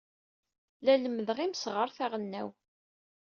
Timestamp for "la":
0.85-0.93